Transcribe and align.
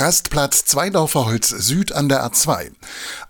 Rastplatz 0.00 0.64
Zweidorfer 0.66 1.26
Holz 1.26 1.48
Süd 1.48 1.92
an 1.92 2.08
der 2.08 2.24
A2. 2.24 2.70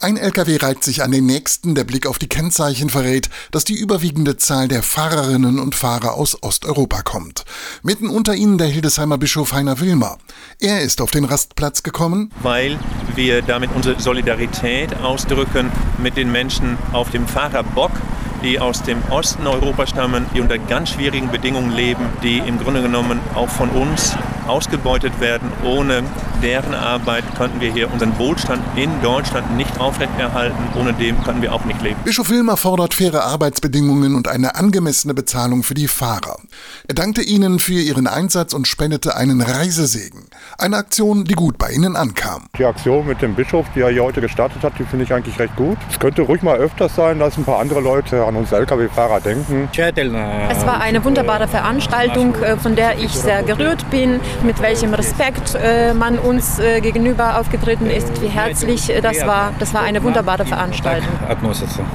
Ein 0.01 0.17
LKW 0.17 0.57
reiht 0.57 0.83
sich 0.83 1.03
an 1.03 1.13
den 1.13 1.25
nächsten, 1.25 1.75
der 1.75 1.85
Blick 1.85 2.07
auf 2.07 2.19
die 2.19 2.29
Kennzeichen 2.29 2.91
verrät, 2.91 3.31
dass 3.53 3.65
die 3.65 3.75
überwiegende 3.75 4.37
Zahl 4.37 4.67
der 4.67 4.83
Fahrerinnen 4.83 5.59
und 5.59 5.75
Fahrer 5.75 6.15
aus 6.15 6.43
Osteuropa 6.43 7.03
kommt. 7.03 7.45
Mitten 7.83 8.09
unter 8.09 8.35
ihnen 8.35 8.59
der 8.59 8.67
Hildesheimer 8.67 9.17
Bischof 9.17 9.53
Heiner 9.53 9.81
Wilmer. 9.81 10.19
Er 10.61 10.81
ist 10.81 11.01
auf 11.01 11.11
den 11.11 11.25
Rastplatz 11.25 11.83
gekommen, 11.83 12.33
weil 12.43 12.79
wir 13.15 13.43
damit 13.43 13.71
unsere 13.75 14.01
Solidarität 14.01 14.97
ausdrücken 14.97 15.71
mit 15.99 16.17
den 16.17 16.33
Menschen 16.33 16.79
auf 16.93 17.11
dem 17.11 17.29
Fahrerbock, 17.29 17.93
die 18.43 18.59
aus 18.59 18.83
dem 18.83 19.03
Osten 19.11 19.47
Europas 19.47 19.91
stammen, 19.91 20.27
die 20.35 20.41
unter 20.41 20.59
ganz 20.59 20.91
schwierigen 20.91 21.31
Bedingungen 21.31 21.73
leben, 21.73 22.05
die 22.23 22.39
im 22.39 22.59
Grunde 22.59 22.83
genommen 22.83 23.21
auch 23.35 23.49
von 23.49 23.71
uns 23.71 24.17
ausgebeutet 24.47 25.21
werden. 25.21 25.51
Ohne 25.65 26.05
deren 26.43 26.75
Arbeit 26.75 27.25
könnten 27.37 27.61
wir 27.61 27.73
hier 27.73 27.93
unseren 27.93 28.19
Wohlstand 28.19 28.63
in 28.77 28.91
Deutschland 29.03 29.57
nicht 29.57 29.81
aufrechterhalten. 29.81 30.57
Ohne 30.79 30.93
dem 30.95 31.23
könnten 31.25 31.43
wir 31.43 31.53
auch 31.53 31.65
nicht 31.65 31.81
leben. 31.83 31.97
Bischof 32.05 32.31
Wilmer 32.31 32.57
fordert 32.57 32.95
faire 32.95 33.25
Arbeitsbedingungen 33.25 34.15
und 34.15 34.29
eine 34.29 34.55
angemessene 34.57 35.15
Bezahlung 35.15 35.63
für 35.63 35.75
die 35.75 35.89
Fahrer. 35.89 36.39
Er 36.89 36.95
dankte 36.95 37.23
ihnen 37.23 37.59
für 37.59 37.75
ihren 37.75 38.07
Einsatz 38.07 38.53
und 38.53 38.69
spendete 38.69 39.17
einen 39.17 39.41
Reisesegen. 39.41 40.27
Eine 40.59 40.77
Aktion, 40.77 41.25
die 41.25 41.35
gut 41.35 41.59
bei 41.59 41.71
ihnen 41.73 41.97
ankam. 41.97 42.47
Die 42.59 42.65
Aktion 42.65 43.07
mit 43.07 43.23
dem 43.23 43.35
Bischof, 43.35 43.67
die 43.75 43.81
er 43.81 43.91
hier 43.91 44.05
heute 44.05 44.21
gestartet 44.21 44.63
hat, 44.63 44.73
die 44.79 44.85
finde 44.85 45.05
ich 45.05 45.13
eigentlich 45.13 45.39
recht 45.39 45.57
gut. 45.57 45.79
Es 45.91 45.99
könnte 45.99 46.23
ruhig 46.23 46.43
mal 46.43 46.59
öfters 46.59 46.95
sein, 46.95 47.19
dass 47.19 47.37
ein 47.37 47.45
paar 47.45 47.59
andere 47.59 47.81
Leute 47.81 48.25
an 48.25 48.37
uns 48.37 48.53
Lkw-Fahrer 48.53 49.21
denken. 49.21 49.69
Es 50.51 50.65
war 50.65 50.81
eine 50.81 51.05
wunderbare 51.05 51.49
Veranstaltung, 51.49 52.35
äh, 52.37 52.57
von 52.57 52.77
der 52.77 52.99
ich 52.99 53.13
sehr 53.13 53.43
gerührt 53.43 53.91
bin 53.91 54.21
mit 54.43 54.61
welchem 54.61 54.95
Respekt 54.95 55.55
äh, 55.55 55.93
man 55.95 56.19
uns 56.19 56.59
äh, 56.59 56.81
gegenüber 56.81 57.41
aufgetreten 57.41 57.87
ist, 57.87 58.21
wie 58.23 58.29
herzlich. 58.29 58.91
Äh, 58.91 59.01
das 59.01 59.21
war, 59.27 59.53
das 59.59 59.75
war 59.75 59.83
eine 59.83 60.03
wunderbare 60.03 60.47
Veranstaltung. 60.47 61.09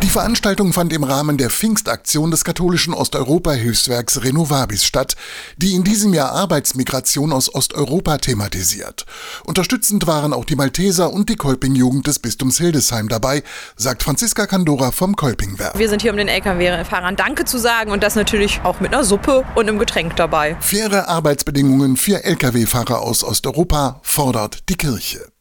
Die 0.03 0.09
Veranstaltung 0.09 0.73
fand 0.73 0.93
im 0.93 1.03
Rahmen 1.03 1.37
der 1.37 1.49
Pfingstaktion 1.49 2.31
des 2.31 2.43
katholischen 2.43 2.93
Osteuropa-Hilfswerks 2.93 4.23
Renovabis 4.51 4.83
statt, 4.83 5.15
die 5.57 5.73
in 5.73 5.83
diesem 5.83 6.13
Jahr 6.13 6.31
Arbeitsmigration 6.31 7.31
aus 7.31 7.53
Osteuropa 7.53 8.17
thematisiert. 8.17 9.05
Unterstützend 9.45 10.07
waren 10.07 10.33
auch 10.33 10.45
die 10.45 10.55
Malteser 10.55 11.11
und 11.11 11.29
die 11.29 11.35
Kolping-Jugend 11.35 12.05
des 12.07 12.19
Bistums 12.19 12.57
Hildesheim 12.57 13.07
dabei, 13.07 13.43
sagt 13.77 14.03
Franziska 14.03 14.47
Kandora 14.47 14.91
vom 14.91 15.15
Kolpingwerk. 15.15 15.77
Wir 15.77 15.89
sind 15.89 16.01
hier, 16.01 16.11
um 16.11 16.17
den 16.17 16.27
Lkw-Fahrern 16.27 17.15
Danke 17.15 17.45
zu 17.45 17.57
sagen 17.57 17.91
und 17.91 18.03
das 18.03 18.15
natürlich 18.15 18.61
auch 18.63 18.79
mit 18.79 18.93
einer 18.93 19.03
Suppe 19.03 19.45
und 19.55 19.69
einem 19.69 19.79
Getränk 19.79 20.15
dabei. 20.17 20.57
Faire 20.59 21.07
Arbeitsbedingungen 21.07 21.95
für 21.95 22.23
Lkw-Fahrer 22.23 23.01
aus 23.01 23.23
Osteuropa 23.23 24.01
fordert 24.03 24.69
die 24.69 24.75
Kirche. 24.75 25.31